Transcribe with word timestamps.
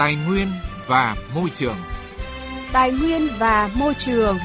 Tài 0.00 0.16
nguyên 0.28 0.48
và 0.86 1.16
môi 1.34 1.50
trường. 1.54 1.76
Tài 2.72 2.92
nguyên 2.92 3.28
và 3.38 3.70
môi 3.78 3.94
trường. 3.94 4.36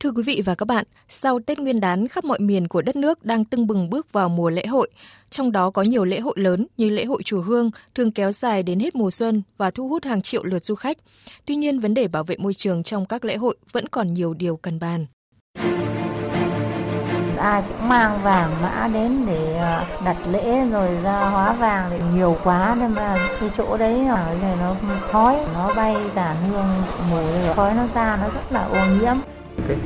Thưa 0.00 0.10
quý 0.10 0.22
vị 0.22 0.42
và 0.44 0.54
các 0.54 0.64
bạn, 0.64 0.84
sau 1.08 1.40
Tết 1.46 1.58
Nguyên 1.58 1.80
đán, 1.80 2.08
khắp 2.08 2.24
mọi 2.24 2.38
miền 2.38 2.68
của 2.68 2.82
đất 2.82 2.96
nước 2.96 3.24
đang 3.24 3.44
tưng 3.44 3.66
bừng 3.66 3.90
bước 3.90 4.12
vào 4.12 4.28
mùa 4.28 4.50
lễ 4.50 4.66
hội. 4.66 4.90
Trong 5.30 5.52
đó 5.52 5.70
có 5.70 5.82
nhiều 5.82 6.04
lễ 6.04 6.20
hội 6.20 6.34
lớn 6.36 6.66
như 6.76 6.88
lễ 6.88 7.04
hội 7.04 7.22
chùa 7.24 7.40
Hương 7.42 7.70
thường 7.94 8.12
kéo 8.12 8.32
dài 8.32 8.62
đến 8.62 8.80
hết 8.80 8.94
mùa 8.94 9.10
xuân 9.10 9.42
và 9.56 9.70
thu 9.70 9.88
hút 9.88 10.04
hàng 10.04 10.22
triệu 10.22 10.44
lượt 10.44 10.64
du 10.64 10.74
khách. 10.74 10.98
Tuy 11.46 11.56
nhiên, 11.56 11.80
vấn 11.80 11.94
đề 11.94 12.08
bảo 12.08 12.24
vệ 12.24 12.36
môi 12.36 12.54
trường 12.54 12.82
trong 12.82 13.06
các 13.06 13.24
lễ 13.24 13.36
hội 13.36 13.56
vẫn 13.72 13.88
còn 13.88 14.14
nhiều 14.14 14.34
điều 14.34 14.56
cần 14.56 14.78
bàn 14.78 15.06
ai 17.44 17.62
cũng 17.68 17.88
mang 17.88 18.18
vàng 18.22 18.50
mã 18.62 18.88
đến 18.92 19.26
để 19.26 19.56
ờ, 19.56 19.84
đặt 20.04 20.16
lễ 20.30 20.64
rồi 20.72 20.88
ra 21.02 21.20
hóa 21.20 21.52
vàng 21.52 21.86
thì 21.90 21.98
nhiều 22.14 22.36
quá 22.44 22.76
nên 22.80 22.94
mà 22.94 23.16
cái 23.40 23.50
chỗ 23.56 23.76
đấy 23.76 24.06
ở 24.06 24.34
này 24.42 24.56
nó 24.60 24.74
khói, 25.12 25.36
nó 25.54 25.74
bay 25.76 25.96
cả 26.14 26.34
hương 26.48 26.82
mùi 27.10 27.54
khói 27.56 27.74
nó 27.74 27.82
ra 27.94 28.18
nó 28.20 28.28
rất 28.28 28.52
là 28.52 28.64
ô 28.64 28.78
nhiễm 29.00 29.16
cái 29.68 29.76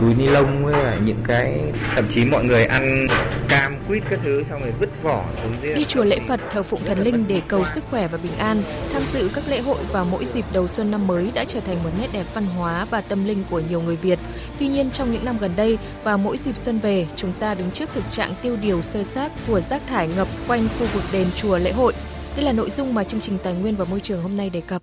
túi 0.00 0.14
ni 0.14 0.26
lông 0.26 0.64
với 0.64 0.82
là 0.82 0.96
những 1.04 1.20
cái, 1.24 1.60
thậm 1.94 2.08
chí 2.10 2.24
mọi 2.24 2.44
người 2.44 2.64
ăn 2.64 3.06
cam 3.48 3.76
quýt 3.88 4.02
các 4.10 4.20
thứ, 4.24 4.42
xong 4.50 4.60
rồi 4.60 4.72
vứt 4.80 4.90
vỏ 5.02 5.24
xuống 5.42 5.52
dưới. 5.62 5.74
Đi 5.74 5.84
chùa 5.84 6.04
lễ 6.04 6.18
Phật, 6.28 6.40
thờ 6.50 6.62
phụng 6.62 6.80
thần 6.84 6.98
linh 6.98 7.24
để 7.28 7.42
cầu 7.48 7.64
sức 7.64 7.84
khỏe 7.90 8.08
và 8.08 8.18
bình 8.22 8.36
an, 8.38 8.62
tham 8.92 9.02
dự 9.12 9.30
các 9.34 9.44
lễ 9.48 9.60
hội 9.60 9.78
vào 9.92 10.04
mỗi 10.04 10.24
dịp 10.24 10.44
đầu 10.52 10.66
xuân 10.66 10.90
năm 10.90 11.06
mới 11.06 11.30
đã 11.34 11.44
trở 11.44 11.60
thành 11.60 11.84
một 11.84 11.90
nét 12.00 12.08
đẹp 12.12 12.26
văn 12.34 12.46
hóa 12.46 12.84
và 12.90 13.00
tâm 13.00 13.24
linh 13.24 13.44
của 13.50 13.60
nhiều 13.60 13.80
người 13.80 13.96
Việt. 13.96 14.18
Tuy 14.58 14.68
nhiên, 14.68 14.90
trong 14.90 15.12
những 15.12 15.24
năm 15.24 15.38
gần 15.38 15.56
đây, 15.56 15.78
vào 16.04 16.18
mỗi 16.18 16.36
dịp 16.36 16.56
xuân 16.56 16.78
về, 16.78 17.06
chúng 17.16 17.32
ta 17.32 17.54
đứng 17.54 17.70
trước 17.70 17.90
thực 17.94 18.04
trạng 18.10 18.34
tiêu 18.42 18.56
điều 18.56 18.82
sơ 18.82 19.02
xác 19.02 19.32
của 19.46 19.60
rác 19.60 19.82
thải 19.86 20.08
ngập 20.16 20.28
quanh 20.48 20.68
khu 20.78 20.86
vực 20.92 21.02
đền 21.12 21.26
chùa 21.36 21.58
lễ 21.58 21.72
hội. 21.72 21.92
Đây 22.36 22.44
là 22.44 22.52
nội 22.52 22.70
dung 22.70 22.94
mà 22.94 23.04
chương 23.04 23.20
trình 23.20 23.38
Tài 23.38 23.52
nguyên 23.52 23.76
và 23.76 23.84
Môi 23.84 24.00
trường 24.00 24.22
hôm 24.22 24.36
nay 24.36 24.50
đề 24.50 24.60
cập. 24.60 24.82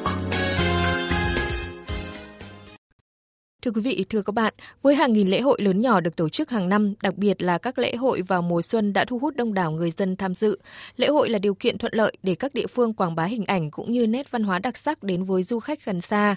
Thưa 3.65 3.71
quý 3.71 3.81
vị, 3.81 4.05
thưa 4.09 4.21
các 4.21 4.31
bạn, 4.31 4.53
với 4.81 4.95
hàng 4.95 5.13
nghìn 5.13 5.27
lễ 5.27 5.41
hội 5.41 5.61
lớn 5.61 5.79
nhỏ 5.79 5.99
được 5.99 6.15
tổ 6.15 6.29
chức 6.29 6.49
hàng 6.49 6.69
năm, 6.69 6.93
đặc 7.03 7.15
biệt 7.15 7.41
là 7.41 7.57
các 7.57 7.79
lễ 7.79 7.95
hội 7.95 8.21
vào 8.21 8.41
mùa 8.41 8.61
xuân 8.61 8.93
đã 8.93 9.05
thu 9.05 9.19
hút 9.19 9.35
đông 9.35 9.53
đảo 9.53 9.71
người 9.71 9.91
dân 9.91 10.15
tham 10.15 10.33
dự. 10.33 10.57
Lễ 10.97 11.07
hội 11.07 11.29
là 11.29 11.37
điều 11.37 11.53
kiện 11.53 11.77
thuận 11.77 11.93
lợi 11.95 12.17
để 12.23 12.35
các 12.35 12.53
địa 12.53 12.67
phương 12.67 12.93
quảng 12.93 13.15
bá 13.15 13.25
hình 13.25 13.45
ảnh 13.45 13.71
cũng 13.71 13.91
như 13.91 14.07
nét 14.07 14.31
văn 14.31 14.43
hóa 14.43 14.59
đặc 14.59 14.77
sắc 14.77 15.03
đến 15.03 15.23
với 15.23 15.43
du 15.43 15.59
khách 15.59 15.85
gần 15.85 16.01
xa. 16.01 16.35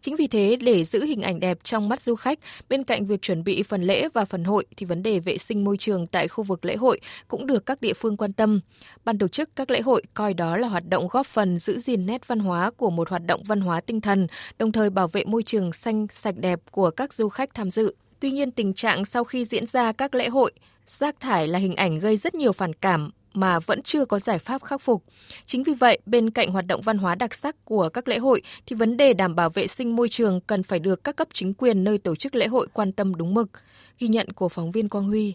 Chính 0.00 0.16
vì 0.16 0.26
thế, 0.26 0.56
để 0.60 0.84
giữ 0.84 1.04
hình 1.04 1.22
ảnh 1.22 1.40
đẹp 1.40 1.58
trong 1.62 1.88
mắt 1.88 2.00
du 2.00 2.14
khách, 2.14 2.38
bên 2.68 2.84
cạnh 2.84 3.06
việc 3.06 3.22
chuẩn 3.22 3.44
bị 3.44 3.62
phần 3.62 3.82
lễ 3.82 4.08
và 4.14 4.24
phần 4.24 4.44
hội 4.44 4.66
thì 4.76 4.86
vấn 4.86 5.02
đề 5.02 5.20
vệ 5.20 5.38
sinh 5.38 5.64
môi 5.64 5.76
trường 5.76 6.06
tại 6.06 6.28
khu 6.28 6.44
vực 6.44 6.64
lễ 6.64 6.76
hội 6.76 7.00
cũng 7.28 7.46
được 7.46 7.66
các 7.66 7.80
địa 7.80 7.94
phương 7.94 8.16
quan 8.16 8.32
tâm. 8.32 8.60
Ban 9.04 9.18
tổ 9.18 9.28
chức 9.28 9.50
các 9.56 9.70
lễ 9.70 9.80
hội 9.80 10.02
coi 10.14 10.34
đó 10.34 10.56
là 10.56 10.68
hoạt 10.68 10.88
động 10.88 11.08
góp 11.10 11.26
phần 11.26 11.58
giữ 11.58 11.78
gìn 11.78 12.06
nét 12.06 12.28
văn 12.28 12.38
hóa 12.38 12.70
của 12.70 12.90
một 12.90 13.08
hoạt 13.08 13.26
động 13.26 13.42
văn 13.46 13.60
hóa 13.60 13.80
tinh 13.80 14.00
thần, 14.00 14.26
đồng 14.58 14.72
thời 14.72 14.90
bảo 14.90 15.08
vệ 15.08 15.24
môi 15.24 15.42
trường 15.42 15.72
xanh 15.72 16.06
sạch 16.10 16.36
đẹp 16.36 16.60
của 16.70 16.90
các 16.90 17.12
du 17.12 17.28
khách 17.28 17.54
tham 17.54 17.70
dự. 17.70 17.94
Tuy 18.20 18.30
nhiên, 18.30 18.50
tình 18.50 18.74
trạng 18.74 19.04
sau 19.04 19.24
khi 19.24 19.44
diễn 19.44 19.66
ra 19.66 19.92
các 19.92 20.14
lễ 20.14 20.28
hội, 20.28 20.52
rác 20.86 21.20
thải 21.20 21.48
là 21.48 21.58
hình 21.58 21.76
ảnh 21.76 21.98
gây 21.98 22.16
rất 22.16 22.34
nhiều 22.34 22.52
phản 22.52 22.72
cảm 22.72 23.10
mà 23.32 23.58
vẫn 23.58 23.82
chưa 23.82 24.04
có 24.04 24.18
giải 24.18 24.38
pháp 24.38 24.62
khắc 24.62 24.80
phục. 24.80 25.04
Chính 25.46 25.62
vì 25.62 25.74
vậy, 25.74 25.98
bên 26.06 26.30
cạnh 26.30 26.50
hoạt 26.50 26.66
động 26.66 26.80
văn 26.80 26.98
hóa 26.98 27.14
đặc 27.14 27.34
sắc 27.34 27.64
của 27.64 27.88
các 27.88 28.08
lễ 28.08 28.18
hội 28.18 28.42
thì 28.66 28.76
vấn 28.76 28.96
đề 28.96 29.12
đảm 29.12 29.34
bảo 29.34 29.50
vệ 29.50 29.66
sinh 29.66 29.96
môi 29.96 30.08
trường 30.08 30.40
cần 30.40 30.62
phải 30.62 30.78
được 30.78 31.04
các 31.04 31.16
cấp 31.16 31.28
chính 31.32 31.54
quyền 31.54 31.84
nơi 31.84 31.98
tổ 31.98 32.16
chức 32.16 32.34
lễ 32.34 32.46
hội 32.46 32.68
quan 32.72 32.92
tâm 32.92 33.14
đúng 33.14 33.34
mực. 33.34 33.50
Ghi 33.98 34.08
nhận 34.08 34.32
của 34.32 34.48
phóng 34.48 34.70
viên 34.70 34.88
Quang 34.88 35.08
Huy. 35.08 35.34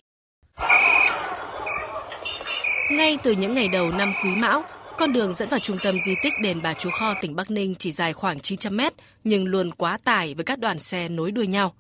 Ngay 2.92 3.18
từ 3.24 3.32
những 3.32 3.54
ngày 3.54 3.68
đầu 3.68 3.92
năm 3.92 4.14
Quý 4.24 4.30
Mão, 4.36 4.64
con 4.98 5.14
đường 5.14 5.36
dẫn 5.36 5.50
vào 5.50 5.60
trung 5.60 5.78
tâm 5.84 5.96
di 6.06 6.16
tích 6.24 6.34
đền 6.42 6.60
Bà 6.64 6.74
Chúa 6.74 6.90
Kho 6.92 7.14
tỉnh 7.22 7.36
Bắc 7.36 7.52
Ninh 7.52 7.76
chỉ 7.76 7.92
dài 7.92 8.14
khoảng 8.14 8.40
900 8.40 8.78
mét 8.78 8.94
nhưng 9.24 9.46
luôn 9.46 9.72
quá 9.72 9.98
tải 10.04 10.34
với 10.34 10.44
các 10.46 10.60
đoàn 10.60 10.80
xe 10.80 11.10
nối 11.10 11.32
đuôi 11.32 11.48
nhau. 11.48 11.74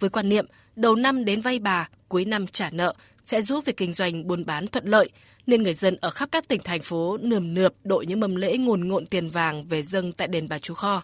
Với 0.00 0.10
quan 0.10 0.28
niệm 0.28 0.46
đầu 0.76 0.96
năm 0.96 1.24
đến 1.24 1.40
vay 1.40 1.58
bà, 1.58 1.88
cuối 2.08 2.24
năm 2.24 2.46
trả 2.46 2.70
nợ 2.70 2.94
sẽ 3.24 3.42
giúp 3.42 3.64
việc 3.64 3.76
kinh 3.76 3.92
doanh 3.92 4.26
buôn 4.26 4.44
bán 4.46 4.66
thuận 4.66 4.86
lợi, 4.86 5.10
nên 5.46 5.62
người 5.62 5.74
dân 5.74 5.96
ở 6.00 6.10
khắp 6.10 6.28
các 6.32 6.48
tỉnh 6.48 6.62
thành 6.64 6.82
phố 6.82 7.16
nườm 7.20 7.54
nượp 7.54 7.74
đội 7.84 8.06
những 8.06 8.20
mâm 8.20 8.36
lễ 8.36 8.56
ngồn 8.56 8.88
ngộn 8.88 9.06
tiền 9.06 9.28
vàng 9.28 9.64
về 9.64 9.82
dâng 9.82 10.12
tại 10.12 10.28
đền 10.28 10.48
Bà 10.48 10.58
Chúa 10.58 10.74
Kho. 10.74 11.02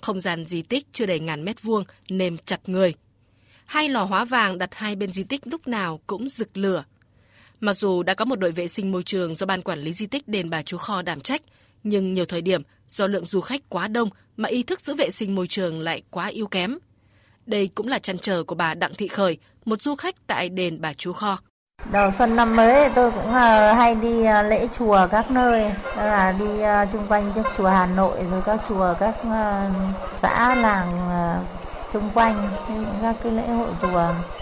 Không 0.00 0.20
gian 0.20 0.46
di 0.46 0.62
tích 0.62 0.86
chưa 0.92 1.06
đầy 1.06 1.20
ngàn 1.20 1.44
mét 1.44 1.62
vuông 1.62 1.84
nên 2.08 2.36
chặt 2.44 2.60
người. 2.66 2.94
Hai 3.66 3.88
lò 3.88 4.04
hóa 4.04 4.24
vàng 4.24 4.58
đặt 4.58 4.70
hai 4.72 4.96
bên 4.96 5.12
di 5.12 5.24
tích 5.24 5.46
lúc 5.46 5.68
nào 5.68 6.00
cũng 6.06 6.28
rực 6.28 6.56
lửa– 6.56 6.84
Mặc 7.60 7.72
dù 7.72 8.02
đã 8.02 8.14
có 8.14 8.24
một 8.24 8.38
đội 8.38 8.50
vệ 8.52 8.68
sinh 8.68 8.92
môi 8.92 9.02
trường 9.02 9.36
do 9.36 9.46
Ban 9.46 9.62
Quản 9.62 9.78
lý 9.78 9.92
Di 9.92 10.06
tích 10.06 10.28
Đền 10.28 10.50
Bà 10.50 10.62
Chúa 10.62 10.76
Kho 10.76 11.02
đảm 11.02 11.20
trách, 11.20 11.42
nhưng 11.82 12.14
nhiều 12.14 12.24
thời 12.24 12.42
điểm 12.42 12.62
do 12.88 13.06
lượng 13.06 13.26
du 13.26 13.40
khách 13.40 13.60
quá 13.68 13.88
đông 13.88 14.08
mà 14.36 14.48
ý 14.48 14.62
thức 14.62 14.80
giữ 14.80 14.94
vệ 14.94 15.10
sinh 15.10 15.34
môi 15.34 15.46
trường 15.46 15.80
lại 15.80 16.02
quá 16.10 16.26
yếu 16.26 16.46
kém. 16.46 16.78
Đây 17.46 17.68
cũng 17.74 17.88
là 17.88 17.98
chăn 17.98 18.18
trở 18.18 18.44
của 18.44 18.54
bà 18.54 18.74
Đặng 18.74 18.94
Thị 18.94 19.08
Khởi, 19.08 19.38
một 19.64 19.82
du 19.82 19.94
khách 19.94 20.26
tại 20.26 20.48
Đền 20.48 20.80
Bà 20.80 20.92
Chúa 20.92 21.12
Kho. 21.12 21.38
Đầu 21.92 22.10
xuân 22.10 22.36
năm 22.36 22.56
mới 22.56 22.90
tôi 22.94 23.10
cũng 23.10 23.32
ờ, 23.32 23.72
hay 23.72 23.94
đi 23.94 24.24
ờ, 24.24 24.42
lễ 24.42 24.68
chùa 24.78 25.06
các 25.10 25.30
nơi, 25.30 25.72
là 25.96 26.34
đi 26.38 26.60
ờ, 26.60 26.86
chung 26.92 27.06
quanh 27.08 27.32
các 27.36 27.46
chùa 27.56 27.68
Hà 27.68 27.86
Nội 27.86 28.18
rồi 28.30 28.42
các 28.46 28.60
chùa 28.68 28.94
các 29.00 29.14
xã 30.12 30.54
làng 30.54 31.08
xung 31.92 32.10
quanh 32.14 32.48
các 33.02 33.16
cái 33.22 33.32
lễ 33.32 33.48
hội 33.48 33.68
chùa 33.82 33.98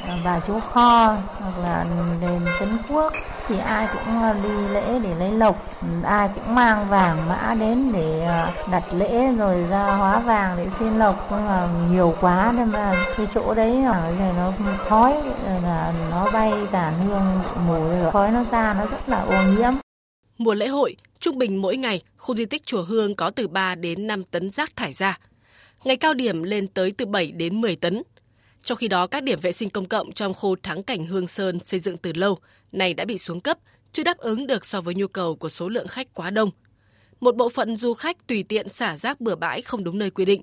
à, 0.06 0.18
bà 0.24 0.40
chúa 0.40 0.60
kho 0.60 1.16
hoặc 1.38 1.58
là 1.62 1.86
đền 2.20 2.40
trấn 2.60 2.78
quốc 2.88 3.12
thì 3.48 3.58
ai 3.58 3.88
cũng 3.92 4.22
à, 4.22 4.34
đi 4.42 4.68
lễ 4.68 4.98
để 5.02 5.14
lấy 5.14 5.30
lộc 5.30 5.56
ai 6.04 6.28
cũng 6.34 6.54
mang 6.54 6.88
vàng 6.88 7.28
mã 7.28 7.54
đến 7.60 7.92
để 7.92 8.24
à, 8.24 8.52
đặt 8.70 8.84
lễ 8.92 9.32
rồi 9.38 9.64
ra 9.70 9.96
hóa 9.96 10.18
vàng 10.18 10.56
để 10.56 10.70
xin 10.78 10.98
lộc. 10.98 11.28
Nhưng 11.30 11.46
mà 11.46 11.68
nhiều 11.90 12.14
quá 12.20 12.52
nên 12.56 12.68
mà 12.68 12.94
cái 13.16 13.26
chỗ 13.34 13.54
đấy 13.54 13.84
ở 13.84 14.14
này 14.18 14.32
nó 14.36 14.52
khói 14.88 15.12
rồi 15.46 15.60
là 15.62 15.92
nó 16.10 16.30
bay 16.30 16.52
cả 16.72 16.90
hương 16.90 17.40
mùi 17.66 17.98
rồi 18.00 18.12
khói 18.12 18.30
nó 18.30 18.44
ra 18.50 18.74
nó 18.74 18.86
rất 18.86 19.08
là 19.08 19.20
ô 19.20 19.42
nhiễm. 19.42 19.72
Mùa 20.38 20.54
lễ 20.54 20.66
hội, 20.66 20.96
trung 21.18 21.38
bình 21.38 21.62
mỗi 21.62 21.76
ngày, 21.76 22.02
khu 22.16 22.34
di 22.34 22.44
tích 22.44 22.66
Chùa 22.66 22.82
Hương 22.82 23.14
có 23.14 23.30
từ 23.30 23.48
3 23.48 23.74
đến 23.74 24.06
5 24.06 24.24
tấn 24.24 24.50
rác 24.50 24.76
thải 24.76 24.92
ra 24.92 25.18
ngày 25.84 25.96
cao 25.96 26.14
điểm 26.14 26.42
lên 26.42 26.68
tới 26.68 26.92
từ 26.98 27.06
7 27.06 27.32
đến 27.32 27.60
10 27.60 27.76
tấn. 27.76 28.02
Trong 28.62 28.78
khi 28.78 28.88
đó, 28.88 29.06
các 29.06 29.22
điểm 29.22 29.40
vệ 29.40 29.52
sinh 29.52 29.70
công 29.70 29.84
cộng 29.84 30.12
trong 30.12 30.34
khu 30.34 30.56
thắng 30.62 30.82
cảnh 30.82 31.06
Hương 31.06 31.26
Sơn 31.26 31.58
xây 31.60 31.80
dựng 31.80 31.96
từ 31.96 32.12
lâu 32.14 32.38
này 32.72 32.94
đã 32.94 33.04
bị 33.04 33.18
xuống 33.18 33.40
cấp, 33.40 33.58
chưa 33.92 34.02
đáp 34.02 34.18
ứng 34.18 34.46
được 34.46 34.66
so 34.66 34.80
với 34.80 34.94
nhu 34.94 35.06
cầu 35.06 35.36
của 35.36 35.48
số 35.48 35.68
lượng 35.68 35.88
khách 35.88 36.14
quá 36.14 36.30
đông. 36.30 36.50
Một 37.20 37.36
bộ 37.36 37.48
phận 37.48 37.76
du 37.76 37.94
khách 37.94 38.26
tùy 38.26 38.42
tiện 38.42 38.68
xả 38.68 38.96
rác 38.96 39.20
bừa 39.20 39.34
bãi 39.34 39.62
không 39.62 39.84
đúng 39.84 39.98
nơi 39.98 40.10
quy 40.10 40.24
định. 40.24 40.42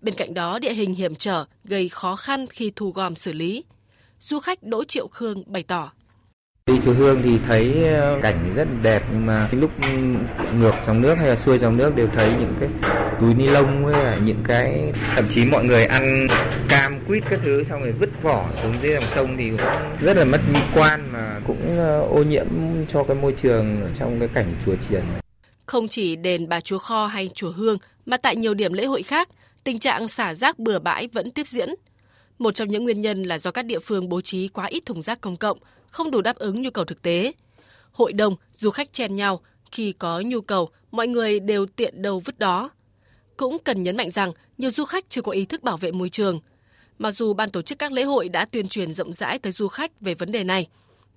Bên 0.00 0.14
cạnh 0.14 0.34
đó, 0.34 0.58
địa 0.58 0.72
hình 0.72 0.94
hiểm 0.94 1.14
trở 1.14 1.44
gây 1.64 1.88
khó 1.88 2.16
khăn 2.16 2.46
khi 2.46 2.72
thu 2.76 2.90
gom 2.90 3.16
xử 3.16 3.32
lý. 3.32 3.64
Du 4.20 4.38
khách 4.38 4.62
Đỗ 4.62 4.84
Triệu 4.84 5.08
Khương 5.08 5.42
bày 5.46 5.62
tỏ. 5.62 5.92
Đi 6.66 6.74
chùa 6.84 6.92
Hương 6.92 7.22
thì 7.22 7.38
thấy 7.46 7.84
ờ, 7.84 8.18
cảnh 8.22 8.52
rất 8.54 8.68
đẹp 8.82 9.02
nhưng 9.12 9.26
mà 9.26 9.48
lúc 9.52 9.70
ngược 10.58 10.74
dòng 10.86 11.00
nước 11.00 11.14
hay 11.18 11.28
là 11.28 11.36
xuôi 11.36 11.58
dòng 11.58 11.76
nước 11.76 11.96
đều 11.96 12.06
thấy 12.06 12.32
những 12.40 12.54
cái 12.60 12.68
túi 13.20 13.34
ni 13.34 13.46
lông 13.46 13.84
với 13.84 13.94
là 13.94 14.18
những 14.24 14.42
cái 14.44 14.92
thậm 15.14 15.28
chí 15.30 15.44
mọi 15.44 15.64
người 15.64 15.86
ăn 15.86 16.26
cam 16.68 17.00
quýt 17.06 17.22
các 17.30 17.40
thứ 17.42 17.64
xong 17.64 17.82
rồi 17.82 17.92
vứt 17.92 18.10
vỏ 18.22 18.46
xuống 18.62 18.74
dưới 18.82 18.94
dòng 18.94 19.04
sông 19.14 19.36
thì 19.36 19.50
cũng 19.50 19.60
rất 20.00 20.16
là 20.16 20.24
mất 20.24 20.40
mỹ 20.52 20.60
quan 20.74 21.12
mà 21.12 21.40
cũng 21.46 21.78
ờ, 21.78 22.00
ô 22.00 22.22
nhiễm 22.22 22.46
cho 22.88 23.04
cái 23.04 23.16
môi 23.16 23.34
trường 23.42 23.80
trong 23.98 24.18
cái 24.18 24.28
cảnh 24.34 24.54
chùa 24.66 24.74
chiền. 24.88 25.02
Không 25.66 25.88
chỉ 25.88 26.16
đền 26.16 26.48
Bà 26.48 26.60
Chúa 26.60 26.78
Kho 26.78 27.06
hay 27.06 27.30
chùa 27.34 27.50
Hương 27.50 27.78
mà 28.06 28.16
tại 28.16 28.36
nhiều 28.36 28.54
điểm 28.54 28.72
lễ 28.72 28.84
hội 28.84 29.02
khác, 29.02 29.28
tình 29.64 29.78
trạng 29.78 30.08
xả 30.08 30.34
rác 30.34 30.58
bừa 30.58 30.78
bãi 30.78 31.08
vẫn 31.12 31.30
tiếp 31.30 31.46
diễn. 31.46 31.68
Một 32.38 32.54
trong 32.54 32.68
những 32.68 32.84
nguyên 32.84 33.00
nhân 33.00 33.22
là 33.22 33.38
do 33.38 33.50
các 33.50 33.64
địa 33.64 33.78
phương 33.78 34.08
bố 34.08 34.20
trí 34.20 34.48
quá 34.48 34.66
ít 34.66 34.86
thùng 34.86 35.02
rác 35.02 35.20
công 35.20 35.36
cộng 35.36 35.58
không 35.90 36.10
đủ 36.10 36.20
đáp 36.20 36.36
ứng 36.36 36.62
nhu 36.62 36.70
cầu 36.70 36.84
thực 36.84 37.02
tế. 37.02 37.32
Hội 37.92 38.12
đồng 38.12 38.34
du 38.52 38.70
khách 38.70 38.92
chen 38.92 39.16
nhau, 39.16 39.40
khi 39.72 39.92
có 39.92 40.20
nhu 40.20 40.40
cầu, 40.40 40.68
mọi 40.90 41.08
người 41.08 41.40
đều 41.40 41.66
tiện 41.66 42.02
đầu 42.02 42.20
vứt 42.20 42.38
đó. 42.38 42.70
Cũng 43.36 43.58
cần 43.58 43.82
nhấn 43.82 43.96
mạnh 43.96 44.10
rằng 44.10 44.32
nhiều 44.58 44.70
du 44.70 44.84
khách 44.84 45.04
chưa 45.08 45.22
có 45.22 45.32
ý 45.32 45.44
thức 45.44 45.62
bảo 45.62 45.76
vệ 45.76 45.92
môi 45.92 46.08
trường. 46.08 46.40
Mặc 46.98 47.10
dù 47.10 47.32
ban 47.34 47.50
tổ 47.50 47.62
chức 47.62 47.78
các 47.78 47.92
lễ 47.92 48.02
hội 48.02 48.28
đã 48.28 48.44
tuyên 48.44 48.68
truyền 48.68 48.94
rộng 48.94 49.12
rãi 49.12 49.38
tới 49.38 49.52
du 49.52 49.68
khách 49.68 50.00
về 50.00 50.14
vấn 50.14 50.32
đề 50.32 50.44
này, 50.44 50.68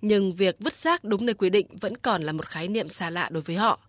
nhưng 0.01 0.33
việc 0.33 0.55
vứt 0.59 0.73
rác 0.73 1.03
đúng 1.03 1.25
nơi 1.25 1.33
quy 1.33 1.49
định 1.49 1.67
vẫn 1.81 1.97
còn 1.97 2.23
là 2.23 2.31
một 2.31 2.45
khái 2.45 2.67
niệm 2.67 2.89
xa 2.89 3.09
lạ 3.09 3.29
đối 3.31 3.43
với 3.43 3.55
họ. 3.55 3.79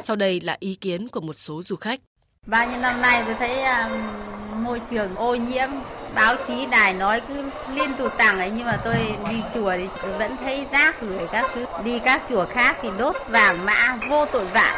Sau 0.00 0.16
đây 0.16 0.40
là 0.40 0.56
ý 0.60 0.74
kiến 0.74 1.08
của 1.08 1.20
một 1.20 1.38
số 1.38 1.62
du 1.62 1.76
khách. 1.76 2.00
Bao 2.46 2.70
nhiêu 2.70 2.80
năm 2.80 3.02
nay 3.02 3.22
tôi 3.26 3.34
thấy 3.34 3.64
um, 3.64 4.27
môi 4.68 4.80
trường 4.90 5.14
ô 5.16 5.34
nhiễm, 5.34 5.68
báo 6.14 6.34
chí 6.48 6.66
đài 6.66 6.94
nói 6.94 7.20
cứ 7.28 7.34
liên 7.74 7.94
tục 7.98 8.12
tặng 8.18 8.38
ấy 8.38 8.50
nhưng 8.56 8.66
mà 8.66 8.76
tôi 8.84 8.94
đi 9.30 9.42
chùa 9.54 9.72
thì 9.76 9.88
vẫn 10.18 10.36
thấy 10.36 10.66
rác 10.72 11.00
rồi 11.02 11.28
các 11.32 11.46
thứ. 11.54 11.64
Đi 11.84 11.98
các 11.98 12.22
chùa 12.28 12.44
khác 12.44 12.76
thì 12.82 12.88
đốt 12.98 13.16
vàng 13.28 13.64
mã 13.64 13.96
vô 14.10 14.26
tội 14.26 14.44
vạ. 14.44 14.74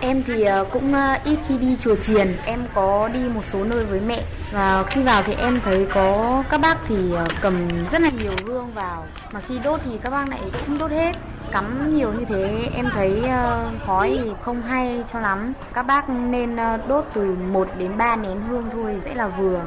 Em 0.00 0.22
thì 0.26 0.42
ờ, 0.42 0.64
cũng 0.72 0.94
ờ, 0.94 1.16
ít 1.24 1.38
khi 1.48 1.58
đi 1.58 1.76
chùa 1.80 1.96
chiền, 1.96 2.36
em 2.44 2.66
có 2.74 3.08
đi 3.12 3.20
một 3.34 3.42
số 3.52 3.64
nơi 3.64 3.84
với 3.84 4.00
mẹ. 4.00 4.22
Và 4.52 4.84
khi 4.90 5.02
vào 5.02 5.22
thì 5.22 5.34
em 5.38 5.60
thấy 5.64 5.86
có 5.94 6.42
các 6.50 6.60
bác 6.60 6.76
thì 6.88 6.96
ờ, 7.14 7.26
cầm 7.40 7.68
rất 7.92 8.02
là 8.02 8.10
nhiều 8.22 8.32
hương 8.46 8.72
vào 8.74 9.06
mà 9.32 9.40
khi 9.40 9.54
đốt 9.64 9.80
thì 9.84 9.90
các 10.02 10.10
bác 10.10 10.28
lại 10.28 10.40
cũng 10.66 10.78
đốt 10.78 10.90
hết 10.90 11.12
cắm 11.52 11.96
nhiều 11.96 12.12
như 12.12 12.24
thế 12.24 12.70
em 12.74 12.86
thấy 12.92 13.22
ờ, 13.22 13.70
khói 13.86 14.20
thì 14.24 14.30
không 14.42 14.62
hay 14.62 15.04
cho 15.12 15.20
lắm 15.20 15.52
các 15.74 15.82
bác 15.82 16.08
nên 16.08 16.56
ờ, 16.56 16.76
đốt 16.88 17.04
từ 17.14 17.34
1 17.34 17.68
đến 17.78 17.98
3 17.98 18.16
nén 18.16 18.40
hương 18.40 18.64
thôi 18.72 19.00
sẽ 19.04 19.14
là 19.14 19.28
vừa 19.28 19.66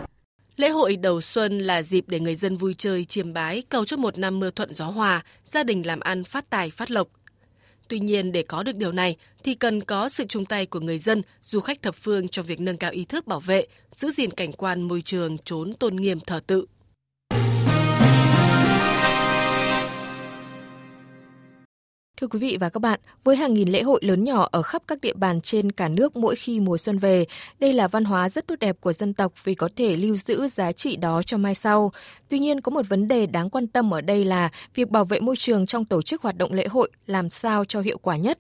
Lễ 0.55 0.69
hội 0.69 0.95
đầu 0.95 1.21
xuân 1.21 1.59
là 1.59 1.83
dịp 1.83 2.03
để 2.07 2.19
người 2.19 2.35
dân 2.35 2.57
vui 2.57 2.75
chơi, 2.77 3.05
chiêm 3.05 3.33
bái, 3.33 3.63
cầu 3.69 3.85
cho 3.85 3.97
một 3.97 4.17
năm 4.17 4.39
mưa 4.39 4.51
thuận 4.51 4.73
gió 4.73 4.85
hòa, 4.85 5.23
gia 5.45 5.63
đình 5.63 5.85
làm 5.85 5.99
ăn 5.99 6.23
phát 6.23 6.49
tài 6.49 6.69
phát 6.69 6.91
lộc. 6.91 7.07
Tuy 7.87 7.99
nhiên 7.99 8.31
để 8.31 8.43
có 8.43 8.63
được 8.63 8.75
điều 8.75 8.91
này 8.91 9.15
thì 9.43 9.55
cần 9.55 9.81
có 9.81 10.09
sự 10.09 10.25
chung 10.29 10.45
tay 10.45 10.65
của 10.65 10.79
người 10.79 10.97
dân, 10.97 11.21
du 11.41 11.59
khách 11.59 11.81
thập 11.81 11.95
phương 11.95 12.27
trong 12.27 12.45
việc 12.45 12.59
nâng 12.59 12.77
cao 12.77 12.91
ý 12.91 13.05
thức 13.05 13.27
bảo 13.27 13.39
vệ, 13.39 13.67
giữ 13.95 14.11
gìn 14.11 14.31
cảnh 14.31 14.51
quan 14.51 14.81
môi 14.81 15.01
trường 15.01 15.37
trốn 15.37 15.73
tôn 15.79 15.95
nghiêm 15.95 16.19
thờ 16.19 16.41
tự. 16.47 16.65
Thưa 22.21 22.27
quý 22.27 22.39
vị 22.39 22.57
và 22.59 22.69
các 22.69 22.79
bạn, 22.79 22.99
với 23.23 23.35
hàng 23.35 23.53
nghìn 23.53 23.69
lễ 23.69 23.81
hội 23.81 23.99
lớn 24.03 24.23
nhỏ 24.23 24.47
ở 24.51 24.61
khắp 24.61 24.83
các 24.87 25.01
địa 25.01 25.13
bàn 25.13 25.41
trên 25.41 25.71
cả 25.71 25.87
nước 25.87 26.15
mỗi 26.15 26.35
khi 26.35 26.59
mùa 26.59 26.77
xuân 26.77 26.97
về, 26.97 27.25
đây 27.59 27.73
là 27.73 27.87
văn 27.87 28.03
hóa 28.03 28.29
rất 28.29 28.47
tốt 28.47 28.55
đẹp 28.59 28.77
của 28.81 28.93
dân 28.93 29.13
tộc 29.13 29.33
vì 29.43 29.53
có 29.53 29.69
thể 29.75 29.95
lưu 29.95 30.15
giữ 30.15 30.47
giá 30.47 30.71
trị 30.71 30.95
đó 30.95 31.23
cho 31.23 31.37
mai 31.37 31.55
sau. 31.55 31.91
Tuy 32.29 32.39
nhiên, 32.39 32.61
có 32.61 32.69
một 32.69 32.89
vấn 32.89 33.07
đề 33.07 33.25
đáng 33.25 33.49
quan 33.49 33.67
tâm 33.67 33.93
ở 33.93 34.01
đây 34.01 34.25
là 34.25 34.49
việc 34.75 34.89
bảo 34.89 35.05
vệ 35.05 35.19
môi 35.19 35.35
trường 35.35 35.65
trong 35.65 35.85
tổ 35.85 36.01
chức 36.01 36.21
hoạt 36.21 36.37
động 36.37 36.53
lễ 36.53 36.67
hội 36.67 36.91
làm 37.05 37.29
sao 37.29 37.65
cho 37.65 37.81
hiệu 37.81 37.97
quả 37.97 38.17
nhất. 38.17 38.39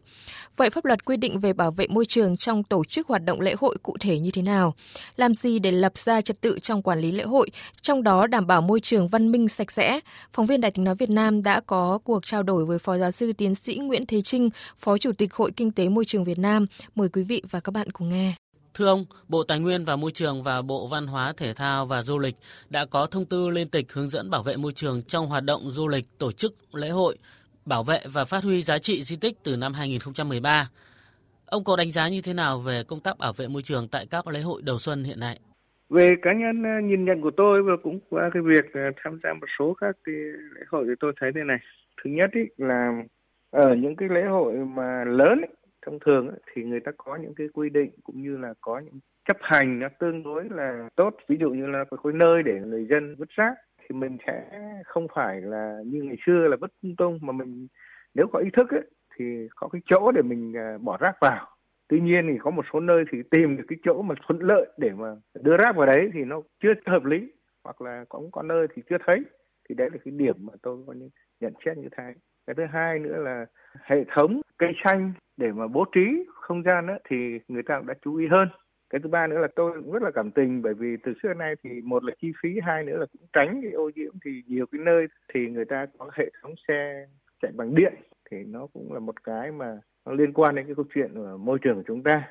Vậy 0.55 0.69
pháp 0.69 0.85
luật 0.85 1.05
quy 1.05 1.17
định 1.17 1.39
về 1.39 1.53
bảo 1.53 1.71
vệ 1.71 1.87
môi 1.87 2.05
trường 2.05 2.37
trong 2.37 2.63
tổ 2.63 2.83
chức 2.83 3.07
hoạt 3.07 3.25
động 3.25 3.41
lễ 3.41 3.55
hội 3.59 3.77
cụ 3.83 3.97
thể 3.99 4.19
như 4.19 4.31
thế 4.31 4.41
nào? 4.41 4.73
Làm 5.15 5.33
gì 5.33 5.59
để 5.59 5.71
lập 5.71 5.97
ra 5.97 6.21
trật 6.21 6.41
tự 6.41 6.59
trong 6.59 6.81
quản 6.81 6.99
lý 6.99 7.11
lễ 7.11 7.23
hội, 7.23 7.49
trong 7.81 8.03
đó 8.03 8.27
đảm 8.27 8.47
bảo 8.47 8.61
môi 8.61 8.79
trường 8.79 9.07
văn 9.07 9.31
minh 9.31 9.47
sạch 9.47 9.71
sẽ? 9.71 9.99
Phóng 10.31 10.45
viên 10.45 10.61
Đài 10.61 10.71
tiếng 10.71 10.83
nói 10.85 10.95
Việt 10.95 11.09
Nam 11.09 11.43
đã 11.43 11.59
có 11.59 11.99
cuộc 12.03 12.25
trao 12.25 12.43
đổi 12.43 12.65
với 12.65 12.79
Phó 12.79 12.97
giáo 12.97 13.11
sư 13.11 13.33
tiến 13.33 13.55
sĩ 13.55 13.68
Nguyễn 13.77 14.05
Thế 14.05 14.21
Trinh, 14.21 14.49
Phó 14.77 14.97
Chủ 14.97 15.11
tịch 15.11 15.33
Hội 15.33 15.51
Kinh 15.51 15.71
tế 15.71 15.89
Môi 15.89 16.05
trường 16.05 16.23
Việt 16.23 16.39
Nam. 16.39 16.65
Mời 16.95 17.09
quý 17.09 17.23
vị 17.23 17.41
và 17.49 17.59
các 17.59 17.71
bạn 17.71 17.91
cùng 17.91 18.09
nghe. 18.09 18.33
Thưa 18.73 18.87
ông, 18.87 19.05
Bộ 19.27 19.43
Tài 19.43 19.59
nguyên 19.59 19.85
và 19.85 19.95
Môi 19.95 20.11
trường 20.11 20.43
và 20.43 20.61
Bộ 20.61 20.87
Văn 20.87 21.07
hóa, 21.07 21.33
Thể 21.37 21.53
thao 21.53 21.85
và 21.85 22.01
Du 22.01 22.19
lịch 22.19 22.35
đã 22.69 22.85
có 22.91 23.07
thông 23.11 23.25
tư 23.25 23.49
liên 23.49 23.69
tịch 23.69 23.93
hướng 23.93 24.09
dẫn 24.09 24.29
bảo 24.29 24.43
vệ 24.43 24.57
môi 24.57 24.73
trường 24.73 25.01
trong 25.01 25.27
hoạt 25.27 25.43
động 25.43 25.61
du 25.69 25.87
lịch, 25.87 26.05
tổ 26.17 26.31
chức 26.31 26.53
lễ 26.73 26.89
hội, 26.89 27.17
bảo 27.65 27.83
vệ 27.83 27.99
và 28.13 28.25
phát 28.25 28.43
huy 28.43 28.61
giá 28.61 28.77
trị 28.77 29.03
di 29.03 29.15
tích 29.15 29.37
từ 29.43 29.55
năm 29.55 29.73
2013. 29.73 30.69
Ông 31.45 31.63
có 31.63 31.75
đánh 31.75 31.91
giá 31.91 32.09
như 32.09 32.21
thế 32.21 32.33
nào 32.33 32.59
về 32.59 32.83
công 32.87 32.99
tác 32.99 33.17
bảo 33.17 33.33
vệ 33.33 33.47
môi 33.47 33.61
trường 33.61 33.87
tại 33.87 34.05
các 34.09 34.27
lễ 34.27 34.39
hội 34.39 34.61
đầu 34.61 34.79
xuân 34.79 35.03
hiện 35.03 35.19
nay? 35.19 35.39
Về 35.89 36.15
cá 36.21 36.33
nhân 36.33 36.63
ờ, 36.63 36.81
nhìn 36.83 37.05
nhận 37.05 37.21
của 37.21 37.31
tôi 37.37 37.63
và 37.63 37.73
cũng 37.83 37.99
qua 38.09 38.29
cái 38.33 38.43
việc 38.43 38.65
ờ, 38.73 38.81
tham 39.03 39.19
gia 39.23 39.33
một 39.33 39.47
số 39.59 39.73
các 39.81 39.95
cái 40.05 40.15
lễ 40.55 40.61
hội 40.67 40.85
thì 40.87 40.93
tôi 40.99 41.13
thấy 41.19 41.31
thế 41.35 41.41
này. 41.43 41.57
Thứ 42.03 42.09
nhất 42.09 42.29
ý 42.33 42.41
là 42.57 42.91
ở 43.51 43.75
những 43.75 43.95
cái 43.95 44.09
lễ 44.09 44.23
hội 44.23 44.53
mà 44.53 45.03
lớn 45.05 45.41
ấy, 45.41 45.55
thông 45.85 45.99
thường 46.05 46.27
ấy, 46.27 46.39
thì 46.53 46.63
người 46.63 46.79
ta 46.79 46.91
có 46.97 47.15
những 47.15 47.33
cái 47.35 47.47
quy 47.53 47.69
định 47.69 47.91
cũng 48.03 48.21
như 48.21 48.37
là 48.37 48.53
có 48.61 48.79
những 48.79 48.99
chấp 49.27 49.37
hành 49.41 49.79
nó 49.79 49.87
tương 49.99 50.23
đối 50.23 50.49
là 50.49 50.89
tốt. 50.95 51.15
Ví 51.27 51.37
dụ 51.39 51.49
như 51.49 51.65
là 51.65 51.85
có 51.89 52.11
nơi 52.11 52.43
để 52.43 52.59
người 52.59 52.87
dân 52.89 53.15
vứt 53.15 53.29
rác 53.29 53.53
thì 53.79 53.95
mình 53.95 54.17
sẽ 54.27 54.49
không 54.85 55.07
phải 55.15 55.41
là 55.41 55.77
như 55.85 56.01
ngày 56.03 56.17
xưa 56.25 56.47
là 56.47 56.57
vứt 56.61 56.71
tung 56.81 56.95
tung 56.95 57.19
mà 57.21 57.33
mình 57.33 57.67
nếu 58.13 58.27
có 58.27 58.39
ý 58.39 58.49
thức 58.53 58.69
ấy, 58.69 58.83
thì 59.15 59.47
có 59.55 59.67
cái 59.67 59.81
chỗ 59.85 60.11
để 60.11 60.21
mình 60.21 60.53
à, 60.57 60.77
bỏ 60.81 60.97
rác 60.97 61.17
vào. 61.21 61.47
Tuy 61.87 61.99
nhiên 61.99 62.27
thì 62.31 62.37
có 62.41 62.51
một 62.51 62.65
số 62.73 62.79
nơi 62.79 63.03
thì 63.11 63.17
tìm 63.31 63.57
được 63.57 63.63
cái 63.67 63.77
chỗ 63.83 64.01
mà 64.01 64.15
thuận 64.27 64.39
lợi 64.41 64.65
để 64.77 64.91
mà 64.97 65.15
đưa 65.41 65.57
rác 65.57 65.75
vào 65.75 65.85
đấy 65.85 66.09
thì 66.13 66.23
nó 66.25 66.41
chưa 66.63 66.73
hợp 66.85 67.05
lý 67.05 67.31
hoặc 67.63 67.81
là 67.81 68.05
cũng 68.09 68.31
có 68.31 68.43
nơi 68.43 68.67
thì 68.73 68.81
chưa 68.89 68.97
thấy. 69.05 69.23
Thì 69.69 69.75
đấy 69.75 69.89
là 69.91 69.97
cái 70.05 70.11
điểm 70.11 70.35
mà 70.39 70.53
tôi 70.61 70.77
có 70.87 70.93
những 70.93 71.09
nhận 71.39 71.53
xét 71.65 71.77
như 71.77 71.89
thế 71.97 72.13
cái 72.49 72.55
thứ 72.57 72.73
hai 72.73 72.99
nữa 72.99 73.17
là 73.17 73.45
hệ 73.83 73.97
thống 74.15 74.41
cây 74.57 74.69
xanh 74.83 75.13
để 75.37 75.47
mà 75.51 75.67
bố 75.67 75.85
trí 75.95 76.25
không 76.41 76.63
gian 76.63 76.87
đó, 76.87 76.93
thì 77.09 77.15
người 77.47 77.63
ta 77.67 77.77
cũng 77.77 77.87
đã 77.87 77.93
chú 78.05 78.15
ý 78.15 78.27
hơn. 78.31 78.47
Cái 78.89 79.01
thứ 79.03 79.09
ba 79.09 79.27
nữa 79.27 79.37
là 79.39 79.47
tôi 79.55 79.71
cũng 79.83 79.91
rất 79.93 80.03
là 80.03 80.11
cảm 80.15 80.31
tình 80.31 80.61
bởi 80.61 80.73
vì 80.73 80.87
từ 81.05 81.13
xưa 81.23 81.33
nay 81.33 81.55
thì 81.63 81.69
một 81.83 82.03
là 82.03 82.13
chi 82.21 82.27
phí 82.43 82.49
hai 82.67 82.83
nữa 82.83 82.97
là 82.97 83.05
cũng 83.13 83.27
tránh 83.33 83.59
cái 83.63 83.71
ô 83.71 83.91
nhiễm. 83.95 84.13
Thì 84.25 84.31
nhiều 84.47 84.65
cái 84.71 84.81
nơi 84.85 85.07
thì 85.33 85.39
người 85.39 85.65
ta 85.65 85.85
có 85.97 86.09
hệ 86.13 86.25
thống 86.41 86.53
xe 86.67 87.05
chạy 87.41 87.51
bằng 87.55 87.75
điện 87.75 87.93
thì 88.31 88.37
nó 88.47 88.67
cũng 88.73 88.93
là 88.93 88.99
một 88.99 89.23
cái 89.23 89.51
mà 89.51 89.77
nó 90.05 90.13
liên 90.13 90.33
quan 90.33 90.55
đến 90.55 90.65
cái 90.65 90.75
câu 90.75 90.85
chuyện 90.95 91.11
của 91.13 91.37
môi 91.37 91.57
trường 91.61 91.75
của 91.75 91.83
chúng 91.87 92.03
ta. 92.03 92.23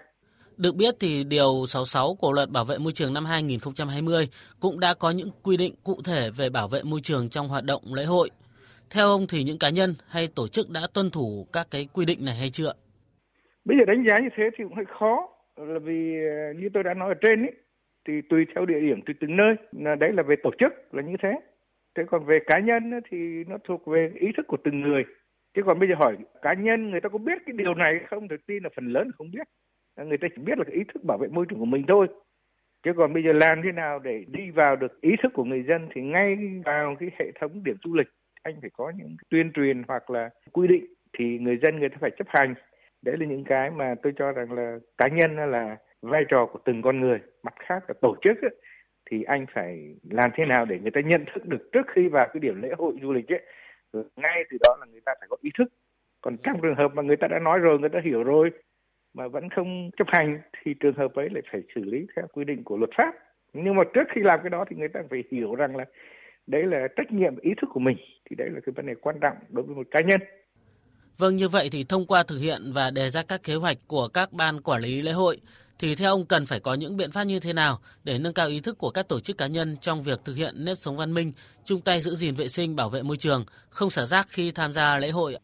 Được 0.57 0.77
biết 0.77 0.95
thì 1.01 1.25
Điều 1.25 1.65
66 1.67 2.15
của 2.21 2.33
Luật 2.33 2.51
Bảo 2.51 2.65
vệ 2.65 2.79
Môi 2.79 2.93
trường 2.93 3.15
năm 3.15 3.25
2020 3.25 4.29
cũng 4.61 4.81
đã 4.81 4.95
có 4.95 5.11
những 5.11 5.29
quy 5.43 5.57
định 5.57 5.75
cụ 5.85 5.97
thể 6.05 6.31
về 6.37 6.51
bảo 6.51 6.69
vệ 6.69 6.83
môi 6.83 7.01
trường 7.03 7.29
trong 7.29 7.49
hoạt 7.49 7.65
động 7.65 7.83
lễ 7.97 8.05
hội. 8.05 8.31
Theo 8.95 9.07
ông 9.07 9.27
thì 9.31 9.45
những 9.45 9.59
cá 9.61 9.71
nhân 9.71 9.95
hay 10.09 10.29
tổ 10.37 10.49
chức 10.49 10.67
đã 10.71 10.81
tuân 10.95 11.11
thủ 11.11 11.47
các 11.53 11.67
cái 11.71 11.89
quy 11.95 12.05
định 12.07 12.19
này 12.27 12.35
hay 12.35 12.51
chưa? 12.51 12.73
Bây 13.65 13.79
giờ 13.79 13.85
đánh 13.85 14.05
giá 14.09 14.15
như 14.23 14.29
thế 14.37 14.45
thì 14.57 14.65
cũng 14.65 14.75
hơi 14.75 14.85
khó. 14.99 15.29
Là 15.57 15.79
vì 15.79 16.01
như 16.57 16.69
tôi 16.75 16.83
đã 16.83 16.95
nói 16.95 17.09
ở 17.09 17.15
trên 17.23 17.43
ấy, 17.43 17.53
thì 18.09 18.13
tùy 18.31 18.45
theo 18.55 18.67
địa 18.67 18.81
điểm 18.81 19.01
tùy 19.07 19.15
từng 19.21 19.37
nơi. 19.37 19.55
Là 19.73 19.95
đấy 19.95 20.13
là 20.13 20.23
về 20.23 20.37
tổ 20.43 20.51
chức 20.59 20.73
là 20.95 21.03
như 21.03 21.17
thế. 21.23 21.33
Thế 21.97 22.03
còn 22.11 22.25
về 22.25 22.39
cá 22.47 22.59
nhân 22.59 23.01
thì 23.11 23.17
nó 23.49 23.57
thuộc 23.65 23.87
về 23.87 24.11
ý 24.21 24.29
thức 24.37 24.47
của 24.47 24.57
từng 24.65 24.81
người. 24.81 25.05
Chứ 25.55 25.63
còn 25.67 25.79
bây 25.79 25.89
giờ 25.89 25.95
hỏi 25.99 26.17
cá 26.43 26.55
nhân 26.55 26.91
người 26.91 27.01
ta 27.01 27.09
có 27.09 27.19
biết 27.19 27.39
cái 27.47 27.55
điều 27.59 27.75
này 27.75 27.95
không? 28.11 28.29
Thực 28.29 28.47
tin 28.47 28.63
là 28.63 28.71
phần 28.77 28.87
lớn 28.87 29.11
không 29.19 29.31
biết. 29.31 29.49
Người 29.97 30.19
ta 30.19 30.29
chỉ 30.37 30.43
biết 30.43 30.59
là 30.59 30.65
cái 30.65 30.75
ý 30.75 30.83
thức 30.95 31.05
bảo 31.05 31.19
vệ 31.19 31.29
môi 31.29 31.47
trường 31.49 31.59
của 31.59 31.65
mình 31.65 31.85
thôi. 31.89 32.07
Chứ 32.83 32.91
còn 32.97 33.13
bây 33.13 33.23
giờ 33.23 33.33
làm 33.33 33.61
thế 33.65 33.73
nào 33.73 33.99
để 33.99 34.25
đi 34.29 34.51
vào 34.51 34.77
được 34.77 35.01
ý 35.01 35.11
thức 35.23 35.33
của 35.35 35.45
người 35.45 35.63
dân 35.69 35.89
thì 35.95 36.01
ngay 36.01 36.37
vào 36.65 36.97
cái 37.01 37.11
hệ 37.19 37.27
thống 37.41 37.65
điểm 37.65 37.77
du 37.85 37.95
lịch 37.95 38.09
anh 38.43 38.55
phải 38.61 38.71
có 38.71 38.93
những 38.97 39.17
tuyên 39.31 39.53
truyền 39.53 39.83
hoặc 39.89 40.11
là 40.11 40.31
quy 40.53 40.69
định 40.69 40.87
thì 41.19 41.39
người 41.39 41.59
dân 41.63 41.79
người 41.79 41.89
ta 41.89 41.97
phải 42.01 42.11
chấp 42.19 42.27
hành. 42.29 42.55
Đấy 43.03 43.17
là 43.19 43.27
những 43.27 43.45
cái 43.45 43.71
mà 43.71 43.95
tôi 44.03 44.13
cho 44.17 44.33
rằng 44.33 44.53
là 44.53 44.79
cá 44.99 45.09
nhân 45.09 45.37
là 45.51 45.77
vai 46.03 46.25
trò 46.29 46.47
của 46.47 46.59
từng 46.65 46.83
con 46.83 47.01
người. 47.01 47.19
Mặt 47.43 47.55
khác 47.59 47.85
là 47.89 47.95
tổ 48.01 48.17
chức 48.23 48.43
ấy, 48.43 48.55
thì 49.11 49.23
anh 49.23 49.47
phải 49.55 49.95
làm 50.11 50.31
thế 50.35 50.45
nào 50.47 50.65
để 50.65 50.79
người 50.79 50.91
ta 50.91 51.01
nhận 51.01 51.25
thức 51.35 51.47
được 51.47 51.73
trước 51.73 51.87
khi 51.89 52.09
vào 52.09 52.29
cái 52.33 52.41
điểm 52.41 52.63
lễ 52.63 52.69
hội 52.79 52.95
du 53.03 53.13
lịch 53.13 53.33
ấy 53.33 53.43
ngay 54.17 54.45
từ 54.51 54.57
đó 54.61 54.77
là 54.81 54.87
người 54.87 55.01
ta 55.05 55.13
phải 55.21 55.29
có 55.31 55.37
ý 55.41 55.51
thức. 55.59 55.69
Còn 56.21 56.37
trong 56.43 56.61
trường 56.63 56.75
hợp 56.75 56.95
mà 56.95 57.03
người 57.03 57.17
ta 57.17 57.29
đã 57.29 57.39
nói 57.39 57.59
rồi 57.59 57.79
người 57.79 57.89
ta 57.89 58.01
hiểu 58.05 58.23
rồi 58.25 58.51
mà 59.15 59.29
vẫn 59.29 59.49
không 59.49 59.91
chấp 59.97 60.07
hành 60.09 60.41
thì 60.63 60.75
trường 60.81 60.95
hợp 60.95 61.15
ấy 61.15 61.29
lại 61.31 61.43
phải 61.53 61.63
xử 61.75 61.85
lý 61.85 62.07
theo 62.17 62.27
quy 62.33 62.45
định 62.45 62.65
của 62.65 62.77
luật 62.77 62.91
pháp. 62.97 63.15
Nhưng 63.53 63.75
mà 63.75 63.83
trước 63.95 64.09
khi 64.15 64.21
làm 64.21 64.41
cái 64.43 64.51
đó 64.51 64.65
thì 64.69 64.77
người 64.77 64.89
ta 64.89 65.01
phải 65.11 65.25
hiểu 65.31 65.55
rằng 65.55 65.77
là 65.77 65.85
đấy 66.49 66.63
là 66.67 66.79
trách 66.97 67.13
nhiệm 67.13 67.41
ý 67.41 67.51
thức 67.61 67.71
của 67.73 67.81
mình 67.81 67.97
thì 68.31 68.37
đấy 68.37 68.49
là 68.51 68.61
cái 68.67 68.73
vấn 68.77 68.87
đề 68.87 68.95
quan 69.01 69.17
trọng 69.21 69.37
đối 69.49 69.65
với 69.65 69.77
một 69.77 69.87
cá 69.91 70.01
nhân 70.01 70.21
Vâng, 71.19 71.37
như 71.37 71.49
vậy 71.49 71.69
thì 71.73 71.85
thông 71.89 72.07
qua 72.07 72.23
thực 72.23 72.39
hiện 72.39 72.73
và 72.75 72.91
đề 72.91 73.11
ra 73.11 73.23
các 73.29 73.41
kế 73.43 73.55
hoạch 73.55 73.77
của 73.87 74.09
các 74.09 74.33
ban 74.33 74.61
quản 74.61 74.83
lý 74.83 75.03
lễ 75.03 75.13
hội, 75.13 75.41
thì 75.79 75.95
theo 75.95 76.11
ông 76.11 76.27
cần 76.29 76.47
phải 76.47 76.61
có 76.61 76.75
những 76.75 76.97
biện 76.97 77.11
pháp 77.11 77.25
như 77.25 77.41
thế 77.41 77.53
nào 77.53 77.79
để 78.05 78.19
nâng 78.19 78.35
cao 78.35 78.49
ý 78.49 78.61
thức 78.61 78.79
của 78.79 78.91
các 78.91 79.09
tổ 79.09 79.21
chức 79.21 79.39
cá 79.39 79.47
nhân 79.47 79.77
trong 79.81 80.03
việc 80.03 80.21
thực 80.25 80.35
hiện 80.37 80.55
nếp 80.67 80.77
sống 80.77 80.97
văn 80.97 81.15
minh, 81.15 81.33
chung 81.65 81.81
tay 81.85 82.01
giữ 82.01 82.11
gìn 82.11 82.35
vệ 82.35 82.49
sinh, 82.49 82.77
bảo 82.77 82.89
vệ 82.91 83.03
môi 83.03 83.17
trường, 83.17 83.45
không 83.69 83.91
xả 83.91 84.03
rác 84.07 84.27
khi 84.29 84.53
tham 84.55 84.73
gia 84.73 84.99
lễ 84.99 85.11
hội? 85.11 85.37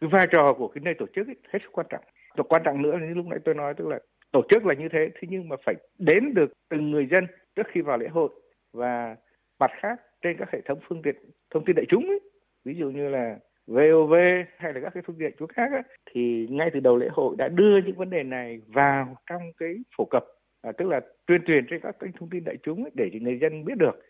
Cái 0.00 0.10
vai 0.12 0.26
trò 0.32 0.54
của 0.58 0.68
cái 0.68 0.82
nơi 0.84 0.94
tổ 0.98 1.06
chức 1.16 1.26
ấy, 1.26 1.36
hết 1.52 1.58
sức 1.62 1.72
quan 1.72 1.86
trọng. 1.90 2.04
Và 2.36 2.44
quan 2.48 2.62
trọng 2.64 2.82
nữa 2.82 2.92
như 3.00 3.14
lúc 3.14 3.26
nãy 3.26 3.38
tôi 3.44 3.54
nói 3.54 3.74
tức 3.78 3.88
là 3.88 3.98
tổ 4.32 4.42
chức 4.50 4.66
là 4.66 4.74
như 4.74 4.88
thế, 4.92 4.98
thế 5.14 5.28
nhưng 5.30 5.48
mà 5.48 5.56
phải 5.66 5.74
đến 5.98 6.34
được 6.34 6.52
từng 6.70 6.90
người 6.90 7.06
dân 7.10 7.26
trước 7.56 7.66
khi 7.72 7.80
vào 7.80 7.98
lễ 7.98 8.06
hội 8.08 8.30
và 8.72 9.16
mặt 9.60 9.70
khác 9.80 10.00
trên 10.22 10.36
các 10.38 10.48
hệ 10.52 10.60
thống 10.60 10.78
phương 10.88 11.02
tiện 11.02 11.16
thông 11.50 11.64
tin 11.64 11.76
đại 11.76 11.86
chúng 11.88 12.06
ấy, 12.06 12.20
ví 12.64 12.74
dụ 12.74 12.90
như 12.90 13.08
là 13.08 13.38
VOV 13.66 14.14
hay 14.56 14.72
là 14.72 14.80
các 14.80 14.94
cái 14.94 15.02
phương 15.06 15.16
tiện 15.18 15.32
chúng 15.38 15.48
khác 15.48 15.72
ấy, 15.72 15.82
thì 16.12 16.46
ngay 16.50 16.70
từ 16.72 16.80
đầu 16.80 16.96
lễ 16.96 17.08
hội 17.12 17.36
đã 17.38 17.48
đưa 17.48 17.78
những 17.86 17.96
vấn 17.96 18.10
đề 18.10 18.22
này 18.22 18.60
vào 18.66 19.16
trong 19.30 19.42
cái 19.58 19.76
phổ 19.96 20.04
cập 20.04 20.24
à, 20.62 20.72
tức 20.72 20.88
là 20.88 21.00
tuyên 21.26 21.40
truyền 21.46 21.66
trên 21.70 21.80
các 21.80 21.98
kênh 22.00 22.12
thông 22.12 22.30
tin 22.30 22.44
đại 22.44 22.56
chúng 22.62 22.84
ấy, 22.84 22.90
để 22.94 23.10
cho 23.12 23.18
người 23.22 23.38
dân 23.38 23.64
biết 23.64 23.74
được. 23.78 24.00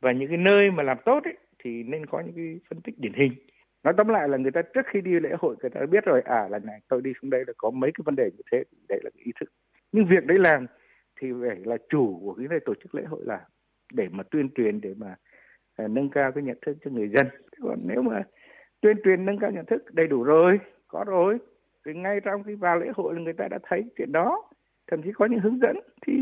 Và 0.00 0.12
những 0.12 0.28
cái 0.28 0.36
nơi 0.36 0.70
mà 0.70 0.82
làm 0.82 0.98
tốt 1.04 1.24
ấy, 1.24 1.36
thì 1.64 1.82
nên 1.82 2.06
có 2.06 2.20
những 2.20 2.34
cái 2.36 2.60
phân 2.70 2.80
tích 2.80 2.94
điển 2.98 3.12
hình. 3.12 3.32
Nói 3.84 3.94
tóm 3.96 4.08
lại 4.08 4.28
là 4.28 4.36
người 4.36 4.50
ta 4.50 4.62
trước 4.62 4.86
khi 4.86 5.00
đi 5.00 5.20
lễ 5.20 5.30
hội 5.38 5.56
người 5.60 5.70
ta 5.70 5.80
biết 5.90 6.04
rồi 6.04 6.22
à 6.24 6.48
lần 6.48 6.66
này 6.66 6.80
tôi 6.88 7.02
đi 7.02 7.12
xuống 7.22 7.30
đây 7.30 7.44
là 7.46 7.52
có 7.56 7.70
mấy 7.70 7.90
cái 7.94 8.02
vấn 8.04 8.16
đề 8.16 8.30
như 8.36 8.42
thế 8.52 8.64
đấy 8.88 9.00
là 9.04 9.10
cái 9.14 9.22
ý 9.24 9.32
thức. 9.40 9.52
Nhưng 9.92 10.06
việc 10.06 10.26
đấy 10.26 10.38
làm 10.38 10.66
thì 11.20 11.28
phải 11.42 11.56
là 11.64 11.76
chủ 11.88 12.18
của 12.22 12.34
cái 12.34 12.46
nơi 12.50 12.60
tổ 12.64 12.74
chức 12.74 12.94
lễ 12.94 13.02
hội 13.04 13.20
làm 13.24 13.40
để 13.94 14.08
mà 14.10 14.22
tuyên 14.30 14.48
truyền 14.54 14.80
để 14.80 14.94
mà 14.96 15.14
uh, 15.84 15.90
nâng 15.90 16.10
cao 16.10 16.32
cái 16.34 16.44
nhận 16.44 16.58
thức 16.66 16.76
cho 16.84 16.90
người 16.90 17.08
dân 17.08 17.26
còn 17.62 17.78
nếu 17.84 18.02
mà 18.02 18.22
tuyên 18.80 18.96
truyền 19.04 19.24
nâng 19.24 19.38
cao 19.38 19.50
nhận 19.50 19.66
thức 19.66 19.94
đầy 19.94 20.06
đủ 20.06 20.22
rồi 20.22 20.58
có 20.88 21.04
rồi 21.06 21.38
thì 21.86 21.92
ngay 21.94 22.20
trong 22.24 22.42
khi 22.44 22.54
vào 22.54 22.78
lễ 22.78 22.86
hội 22.96 23.14
là 23.14 23.20
người 23.20 23.32
ta 23.38 23.48
đã 23.50 23.58
thấy 23.68 23.82
chuyện 23.96 24.12
đó 24.12 24.42
thậm 24.90 25.02
chí 25.02 25.10
có 25.14 25.26
những 25.26 25.40
hướng 25.40 25.58
dẫn 25.58 25.76
thì 26.06 26.12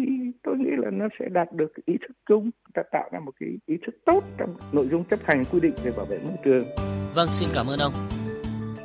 tôi 0.43 0.57
nghĩ 0.59 0.71
là 0.79 0.91
nó 0.91 1.09
sẽ 1.19 1.29
đạt 1.29 1.53
được 1.53 1.73
ý 1.85 1.95
thức 2.01 2.17
chung 2.29 2.51
ta 2.75 2.83
tạo 2.93 3.09
ra 3.13 3.21
một 3.21 3.33
cái 3.41 3.49
ý 3.67 3.77
thức 3.87 3.95
tốt 4.07 4.21
trong 4.39 4.49
nội 4.73 4.87
dung 4.87 5.05
chấp 5.05 5.19
hành 5.25 5.43
quy 5.53 5.61
định 5.63 5.75
về 5.85 5.91
bảo 5.97 6.07
vệ 6.11 6.17
môi 6.25 6.37
trường. 6.45 6.65
Vâng, 7.15 7.29
xin 7.33 7.49
cảm 7.55 7.67
ơn 7.67 7.79
ông. 7.79 7.93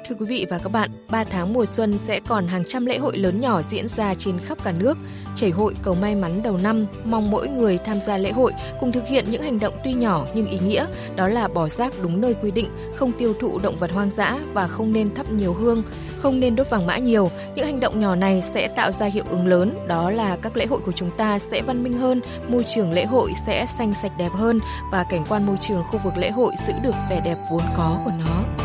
Thưa 0.07 0.15
quý 0.19 0.25
vị 0.29 0.45
và 0.49 0.57
các 0.63 0.69
bạn, 0.73 0.89
3 1.11 1.23
tháng 1.31 1.53
mùa 1.53 1.65
xuân 1.65 1.91
sẽ 1.91 2.19
còn 2.29 2.43
hàng 2.43 2.63
trăm 2.67 2.85
lễ 2.85 2.97
hội 2.97 3.17
lớn 3.17 3.33
nhỏ 3.41 3.61
diễn 3.61 3.87
ra 3.87 4.13
trên 4.17 4.35
khắp 4.41 4.57
cả 4.65 4.73
nước. 4.79 4.93
Chảy 5.35 5.49
hội 5.49 5.73
cầu 5.83 5.95
may 6.01 6.15
mắn 6.15 6.43
đầu 6.43 6.57
năm, 6.57 6.85
mong 7.05 7.31
mỗi 7.31 7.47
người 7.47 7.77
tham 7.77 8.01
gia 8.01 8.17
lễ 8.17 8.31
hội 8.31 8.51
cùng 8.79 8.91
thực 8.91 9.07
hiện 9.07 9.25
những 9.29 9.41
hành 9.41 9.59
động 9.59 9.73
tuy 9.83 9.93
nhỏ 9.93 10.25
nhưng 10.33 10.47
ý 10.47 10.59
nghĩa, 10.59 10.85
đó 11.15 11.27
là 11.27 11.47
bỏ 11.47 11.67
rác 11.67 11.93
đúng 12.01 12.21
nơi 12.21 12.33
quy 12.33 12.51
định, 12.51 12.69
không 12.95 13.11
tiêu 13.11 13.33
thụ 13.39 13.59
động 13.63 13.75
vật 13.75 13.91
hoang 13.91 14.09
dã 14.09 14.37
và 14.53 14.67
không 14.67 14.93
nên 14.93 15.15
thắp 15.15 15.31
nhiều 15.31 15.53
hương, 15.53 15.83
không 16.21 16.39
nên 16.39 16.55
đốt 16.55 16.69
vàng 16.69 16.87
mã 16.87 16.97
nhiều. 16.97 17.29
Những 17.55 17.65
hành 17.65 17.79
động 17.79 17.99
nhỏ 17.99 18.15
này 18.15 18.41
sẽ 18.41 18.67
tạo 18.67 18.91
ra 18.91 19.05
hiệu 19.05 19.23
ứng 19.29 19.47
lớn, 19.47 19.73
đó 19.87 20.09
là 20.09 20.37
các 20.41 20.57
lễ 20.57 20.65
hội 20.65 20.79
của 20.85 20.91
chúng 20.91 21.09
ta 21.17 21.39
sẽ 21.39 21.61
văn 21.61 21.83
minh 21.83 21.93
hơn, 21.93 22.21
môi 22.47 22.63
trường 22.63 22.91
lễ 22.91 23.05
hội 23.05 23.33
sẽ 23.45 23.65
xanh 23.77 23.93
sạch 23.93 24.11
đẹp 24.17 24.31
hơn 24.31 24.59
và 24.91 25.05
cảnh 25.09 25.25
quan 25.29 25.45
môi 25.45 25.57
trường 25.61 25.83
khu 25.83 25.99
vực 26.03 26.17
lễ 26.17 26.29
hội 26.29 26.53
giữ 26.67 26.73
được 26.83 26.95
vẻ 27.09 27.21
đẹp 27.25 27.37
vốn 27.51 27.61
có 27.77 27.99
của 28.05 28.11
nó. 28.25 28.64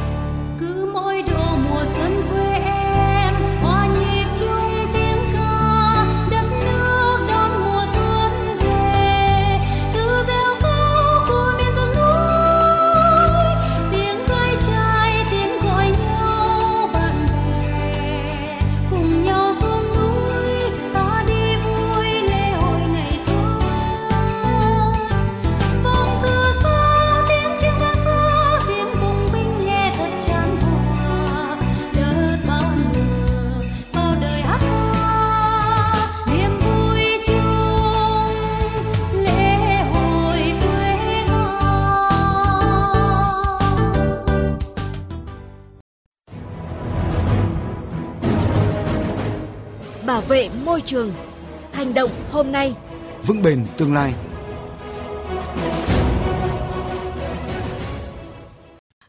Trường. 50.91 51.13
Hành 51.73 51.95
động 51.95 52.11
hôm 52.31 52.53
nay, 52.53 52.75
vững 53.27 53.43
bền 53.43 53.67
tương 53.77 53.95
lai. 53.95 54.15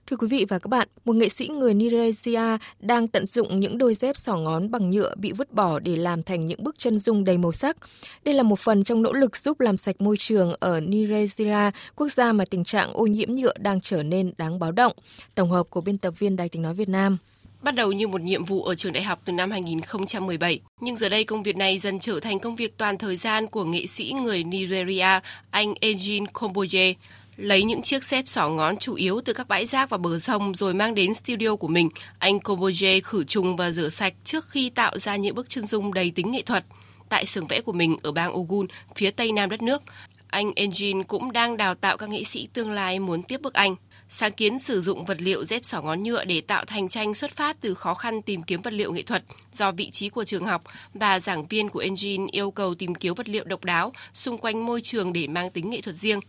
Thưa 0.07 0.17
quý 0.17 0.27
vị 0.27 0.45
và 0.49 0.59
các 0.59 0.67
bạn, 0.67 0.87
một 1.05 1.15
nghệ 1.15 1.29
sĩ 1.29 1.47
người 1.47 1.73
Nigeria 1.73 2.57
đang 2.79 3.07
tận 3.07 3.25
dụng 3.25 3.59
những 3.59 3.77
đôi 3.77 3.93
dép 3.93 4.15
sỏ 4.15 4.37
ngón 4.37 4.71
bằng 4.71 4.89
nhựa 4.89 5.15
bị 5.15 5.31
vứt 5.31 5.53
bỏ 5.53 5.79
để 5.79 5.95
làm 5.95 6.23
thành 6.23 6.47
những 6.47 6.63
bức 6.63 6.75
chân 6.77 6.99
dung 6.99 7.23
đầy 7.23 7.37
màu 7.37 7.51
sắc. 7.51 7.77
Đây 8.23 8.33
là 8.33 8.43
một 8.43 8.59
phần 8.59 8.83
trong 8.83 9.01
nỗ 9.01 9.13
lực 9.13 9.37
giúp 9.37 9.59
làm 9.59 9.77
sạch 9.77 10.01
môi 10.01 10.17
trường 10.17 10.53
ở 10.59 10.79
Nigeria, 10.79 11.71
quốc 11.95 12.07
gia 12.07 12.33
mà 12.33 12.45
tình 12.49 12.63
trạng 12.63 12.93
ô 12.93 13.05
nhiễm 13.05 13.31
nhựa 13.31 13.53
đang 13.57 13.81
trở 13.81 14.03
nên 14.03 14.33
đáng 14.37 14.59
báo 14.59 14.71
động. 14.71 14.93
Tổng 15.35 15.51
hợp 15.51 15.69
của 15.69 15.81
biên 15.81 15.97
tập 15.97 16.13
viên 16.19 16.35
Đài 16.35 16.49
tiếng 16.49 16.61
nói 16.61 16.73
Việt 16.73 16.89
Nam 16.89 17.17
bắt 17.61 17.75
đầu 17.75 17.91
như 17.91 18.07
một 18.07 18.21
nhiệm 18.21 18.45
vụ 18.45 18.63
ở 18.63 18.75
trường 18.75 18.93
đại 18.93 19.03
học 19.03 19.21
từ 19.25 19.33
năm 19.33 19.51
2017, 19.51 20.59
nhưng 20.81 20.95
giờ 20.95 21.09
đây 21.09 21.23
công 21.23 21.43
việc 21.43 21.55
này 21.55 21.79
dần 21.79 21.99
trở 21.99 22.19
thành 22.19 22.39
công 22.39 22.55
việc 22.55 22.77
toàn 22.77 22.97
thời 22.97 23.15
gian 23.15 23.47
của 23.47 23.65
nghệ 23.65 23.85
sĩ 23.85 24.13
người 24.23 24.43
Nigeria, 24.43 25.19
anh 25.49 25.73
Ejin 25.81 26.25
Komboye. 26.33 26.93
Lấy 27.37 27.63
những 27.63 27.81
chiếc 27.81 28.03
xếp 28.03 28.23
sỏ 28.27 28.49
ngón 28.49 28.77
chủ 28.77 28.95
yếu 28.95 29.21
từ 29.25 29.33
các 29.33 29.47
bãi 29.47 29.65
rác 29.65 29.89
và 29.89 29.97
bờ 29.97 30.19
sông 30.19 30.55
rồi 30.55 30.73
mang 30.73 30.95
đến 30.95 31.13
studio 31.13 31.55
của 31.55 31.67
mình, 31.67 31.89
anh 32.19 32.39
Komboye 32.39 32.99
khử 32.99 33.23
trùng 33.23 33.55
và 33.55 33.71
rửa 33.71 33.89
sạch 33.89 34.13
trước 34.23 34.49
khi 34.49 34.69
tạo 34.69 34.97
ra 34.97 35.15
những 35.15 35.35
bức 35.35 35.49
chân 35.49 35.65
dung 35.65 35.93
đầy 35.93 36.11
tính 36.15 36.31
nghệ 36.31 36.41
thuật. 36.41 36.65
Tại 37.09 37.25
xưởng 37.25 37.47
vẽ 37.47 37.61
của 37.61 37.73
mình 37.73 37.97
ở 38.03 38.11
bang 38.11 38.37
Ogun, 38.37 38.67
phía 38.95 39.11
tây 39.11 39.31
nam 39.31 39.49
đất 39.49 39.61
nước, 39.61 39.81
anh 40.27 40.51
Engine 40.55 41.03
cũng 41.03 41.31
đang 41.31 41.57
đào 41.57 41.75
tạo 41.75 41.97
các 41.97 42.09
nghệ 42.09 42.23
sĩ 42.23 42.47
tương 42.53 42.71
lai 42.71 42.99
muốn 42.99 43.23
tiếp 43.23 43.41
bước 43.41 43.53
anh. 43.53 43.75
Sáng 44.13 44.31
kiến 44.31 44.59
sử 44.59 44.81
dụng 44.81 45.05
vật 45.05 45.17
liệu 45.21 45.45
dép 45.45 45.65
sỏ 45.65 45.81
ngón 45.81 46.03
nhựa 46.03 46.25
để 46.25 46.41
tạo 46.41 46.65
thành 46.65 46.89
tranh 46.89 47.13
xuất 47.13 47.31
phát 47.31 47.57
từ 47.61 47.73
khó 47.73 47.93
khăn 47.93 48.21
tìm 48.21 48.43
kiếm 48.43 48.61
vật 48.61 48.73
liệu 48.73 48.93
nghệ 48.93 49.03
thuật 49.03 49.23
do 49.53 49.71
vị 49.71 49.91
trí 49.91 50.09
của 50.09 50.23
trường 50.23 50.45
học 50.45 50.63
và 50.93 51.19
giảng 51.19 51.47
viên 51.47 51.69
của 51.69 51.79
Engine 51.79 52.27
yêu 52.31 52.51
cầu 52.51 52.75
tìm 52.75 52.95
kiếm 52.95 53.13
vật 53.13 53.29
liệu 53.29 53.43
độc 53.43 53.63
đáo 53.63 53.93
xung 54.13 54.37
quanh 54.37 54.65
môi 54.65 54.81
trường 54.81 55.13
để 55.13 55.27
mang 55.27 55.49
tính 55.49 55.69
nghệ 55.69 55.81
thuật 55.81 55.95
riêng. 55.95 56.19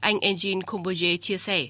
Anh 0.00 0.20
Engine 0.20 0.60
Comboje 0.60 1.16
chia 1.16 1.38
sẻ. 1.38 1.66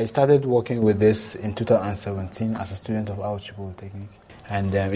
I 0.00 0.06
started 0.06 0.40
working 0.40 0.82
with 0.82 0.98
this 1.00 1.36
in 1.36 1.52
2017 1.56 2.54
as 2.58 2.72
a 2.72 2.74
student 2.74 3.08
of 3.08 3.22
algebra 3.22 3.72
technique. 3.80 4.27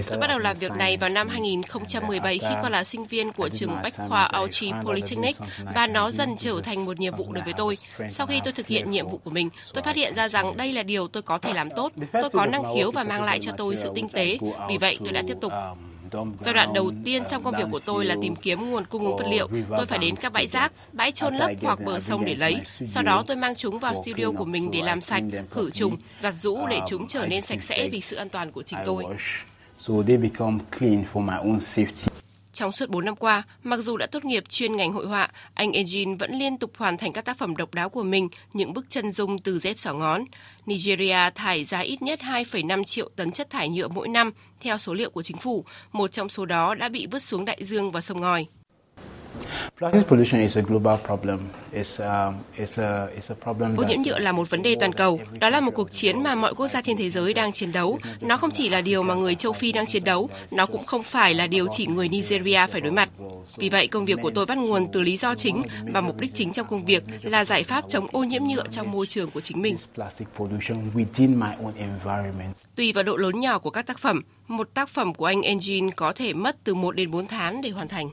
Tôi 0.09 0.19
bắt 0.19 0.27
đầu 0.27 0.39
làm 0.39 0.57
việc 0.57 0.73
này 0.73 0.97
vào 0.97 1.11
năm 1.11 1.29
2017 1.29 2.39
khi 2.39 2.55
còn 2.63 2.73
là 2.73 2.85
sinh 2.85 3.05
viên 3.05 3.33
của 3.33 3.49
trường 3.49 3.77
Bách 3.83 3.95
khoa 4.09 4.25
Auchi 4.25 4.73
Polytechnic 4.85 5.37
và 5.75 5.87
nó 5.87 6.11
dần 6.11 6.37
trở 6.39 6.61
thành 6.65 6.85
một 6.85 7.01
nhiệm 7.01 7.17
vụ 7.17 7.33
đối 7.33 7.45
với 7.45 7.55
tôi. 7.57 7.77
Sau 8.11 8.27
khi 8.27 8.41
tôi 8.45 8.53
thực 8.53 8.67
hiện 8.67 8.91
nhiệm 8.91 9.09
vụ 9.09 9.19
của 9.19 9.31
mình, 9.31 9.49
tôi 9.75 9.83
phát 9.83 9.97
hiện 9.97 10.15
ra 10.15 10.29
rằng 10.29 10.57
đây 10.57 10.73
là 10.73 10.83
điều 10.83 11.09
tôi 11.09 11.23
có 11.23 11.39
thể 11.39 11.53
làm 11.53 11.69
tốt. 11.77 11.93
Tôi 12.13 12.31
có 12.33 12.47
năng 12.47 12.75
khiếu 12.75 12.91
và 12.91 13.05
mang 13.05 13.23
lại 13.23 13.39
cho 13.43 13.53
tôi 13.57 13.77
sự 13.77 13.93
tinh 13.95 14.09
tế. 14.09 14.39
Vì 14.69 14.79
vậy, 14.79 14.99
tôi 15.05 15.13
đã 15.13 15.23
tiếp 15.29 15.37
tục. 15.41 15.53
Giai 16.40 16.54
đoạn 16.54 16.73
đầu 16.75 16.92
tiên 17.04 17.23
trong 17.31 17.42
công 17.42 17.54
việc 17.59 17.64
của 17.71 17.81
tôi 17.81 18.04
là 18.04 18.16
tìm 18.23 18.35
kiếm 18.35 18.71
nguồn 18.71 18.85
cung 18.85 19.04
ứng 19.04 19.16
vật 19.16 19.26
liệu. 19.31 19.49
Tôi 19.76 19.87
phải 19.87 19.99
đến 19.99 20.16
các 20.16 20.33
bãi 20.33 20.47
rác, 20.47 20.73
bãi 20.92 21.12
trôn 21.12 21.35
lấp 21.35 21.50
hoặc 21.62 21.78
bờ 21.85 22.00
sông 22.00 22.25
để 22.25 22.35
lấy. 22.35 22.61
Sau 22.64 23.02
đó 23.02 23.25
tôi 23.26 23.37
mang 23.37 23.54
chúng 23.54 23.78
vào 23.78 23.95
studio 24.02 24.31
của 24.38 24.45
mình 24.45 24.71
để 24.71 24.83
làm 24.83 25.00
sạch, 25.00 25.23
khử 25.50 25.71
trùng, 25.71 25.97
giặt 26.23 26.35
rũ 26.35 26.66
để 26.71 26.81
chúng 26.88 27.09
trở 27.09 27.26
nên 27.26 27.42
sạch 27.42 27.62
sẽ 27.62 27.88
vì 27.92 28.00
sự 28.00 28.16
an 28.16 28.28
toàn 28.28 28.52
của 28.52 28.62
chính 28.62 28.78
tôi. 28.87 29.04
Trong 32.53 32.73
suốt 32.73 32.89
4 32.89 33.05
năm 33.05 33.17
qua, 33.17 33.43
mặc 33.63 33.81
dù 33.81 33.97
đã 33.97 34.07
tốt 34.07 34.25
nghiệp 34.25 34.45
chuyên 34.49 34.77
ngành 34.77 34.93
hội 34.93 35.07
họa, 35.07 35.31
anh 35.55 35.73
Ejin 35.73 36.19
vẫn 36.19 36.39
liên 36.39 36.59
tục 36.59 36.73
hoàn 36.77 36.97
thành 36.97 37.13
các 37.13 37.25
tác 37.25 37.39
phẩm 37.39 37.57
độc 37.57 37.75
đáo 37.75 37.89
của 37.89 38.03
mình, 38.03 38.29
những 38.53 38.73
bức 38.73 38.87
chân 38.89 39.11
dung 39.11 39.39
từ 39.39 39.59
dép 39.59 39.79
xỏ 39.79 39.95
ngón. 39.95 40.25
Nigeria 40.67 41.31
thải 41.35 41.65
ra 41.65 41.79
ít 41.79 42.03
nhất 42.03 42.21
2,5 42.23 42.85
triệu 42.85 43.09
tấn 43.17 43.33
chất 43.33 43.51
thải 43.51 43.69
nhựa 43.69 43.89
mỗi 43.89 44.09
năm, 44.09 44.33
theo 44.61 44.79
số 44.79 44.95
liệu 44.95 45.11
của 45.11 45.23
chính 45.23 45.37
phủ. 45.37 45.65
Một 45.93 46.13
trong 46.13 46.29
số 46.29 46.47
đó 46.47 46.75
đã 46.75 46.89
bị 46.89 47.07
vứt 47.07 47.23
xuống 47.23 47.45
đại 47.45 47.65
dương 47.65 47.93
và 47.93 48.01
sông 48.01 48.21
ngòi. 48.21 48.47
Ô 53.77 53.83
nhiễm 53.89 54.01
nhựa 54.01 54.19
là 54.19 54.33
một 54.33 54.51
vấn 54.51 54.62
đề 54.62 54.77
toàn 54.81 54.93
cầu. 54.93 55.21
Đó 55.41 55.51
là 55.51 55.61
một 55.61 55.71
cuộc 55.75 55.93
chiến 55.93 56.23
mà 56.23 56.35
mọi 56.35 56.55
quốc 56.55 56.67
gia 56.67 56.83
trên 56.83 56.97
thế 56.97 57.11
giới 57.11 57.35
đang 57.35 57.53
chiến 57.53 57.73
đấu. 57.73 57.99
Nó 58.21 58.37
không 58.37 58.51
chỉ 58.51 58.69
là 58.69 58.81
điều 58.81 59.03
mà 59.03 59.15
người 59.15 59.35
châu 59.35 59.53
Phi 59.53 59.73
đang 59.73 59.87
chiến 59.87 60.05
đấu, 60.05 60.31
nó 60.51 60.67
cũng 60.67 60.85
không 60.85 61.03
phải 61.03 61.35
là 61.35 61.47
điều 61.47 61.67
chỉ 61.71 61.87
người 61.87 62.09
Nigeria 62.09 62.67
phải 62.71 62.81
đối 62.81 62.93
mặt. 62.93 63.09
Vì 63.57 63.69
vậy, 63.69 63.87
công 63.87 64.05
việc 64.05 64.19
của 64.23 64.31
tôi 64.35 64.47
bắt 64.47 64.59
nguồn 64.59 64.87
từ 64.93 65.01
lý 65.01 65.17
do 65.17 65.35
chính 65.35 65.62
và 65.93 66.01
mục 66.01 66.21
đích 66.21 66.35
chính 66.35 66.53
trong 66.53 66.67
công 66.67 66.85
việc 66.85 67.05
là 67.23 67.45
giải 67.45 67.65
pháp 67.65 67.85
chống 67.89 68.07
ô 68.12 68.25
nhiễm 68.25 68.43
nhựa 68.45 68.65
trong 68.71 68.93
môi 68.93 69.07
trường 69.07 69.31
của 69.31 69.41
chính 69.41 69.62
mình. 69.62 69.77
Tùy 72.77 72.93
vào 72.93 73.05
độ 73.05 73.17
lớn 73.17 73.41
nhỏ 73.41 73.59
của 73.59 73.71
các 73.71 73.87
tác 73.87 73.99
phẩm, 73.99 74.23
một 74.49 74.69
tác 74.75 74.89
phẩm 74.89 75.15
của 75.15 75.27
anh 75.27 75.43
Engine 75.43 75.91
có 75.97 76.12
thể 76.12 76.33
mất 76.33 76.57
từ 76.65 76.75
1 76.75 76.97
đến 76.97 77.11
4 77.11 77.27
tháng 77.27 77.62
để 77.62 77.71
hoàn 77.71 77.89
thành. 77.89 78.11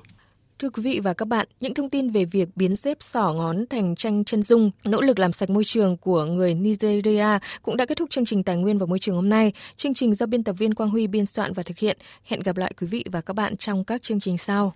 Thưa 0.59 0.69
quý 0.69 0.83
vị 0.83 0.99
và 1.03 1.13
các 1.13 1.27
bạn, 1.27 1.47
những 1.59 1.73
thông 1.73 1.89
tin 1.89 2.09
về 2.09 2.25
việc 2.25 2.49
biến 2.55 2.75
xếp 2.75 2.97
sỏ 2.99 3.33
ngón 3.33 3.65
thành 3.69 3.95
tranh 3.95 4.23
chân 4.23 4.43
dung, 4.43 4.71
nỗ 4.83 5.01
lực 5.01 5.19
làm 5.19 5.31
sạch 5.31 5.49
môi 5.49 5.63
trường 5.63 5.97
của 5.97 6.25
người 6.25 6.53
Nigeria 6.53 7.27
cũng 7.61 7.77
đã 7.77 7.85
kết 7.85 7.97
thúc 7.97 8.09
chương 8.09 8.25
trình 8.25 8.43
Tài 8.43 8.57
nguyên 8.57 8.77
và 8.77 8.85
Môi 8.85 8.99
trường 8.99 9.15
hôm 9.15 9.29
nay. 9.29 9.53
Chương 9.75 9.93
trình 9.93 10.13
do 10.13 10.25
biên 10.25 10.43
tập 10.43 10.53
viên 10.53 10.73
Quang 10.73 10.89
Huy 10.89 11.07
biên 11.07 11.25
soạn 11.25 11.53
và 11.53 11.63
thực 11.63 11.77
hiện. 11.77 11.97
Hẹn 12.23 12.39
gặp 12.39 12.57
lại 12.57 12.73
quý 12.81 12.87
vị 12.87 13.05
và 13.11 13.21
các 13.21 13.33
bạn 13.33 13.57
trong 13.57 13.83
các 13.83 14.03
chương 14.03 14.19
trình 14.19 14.37
sau. 14.37 14.73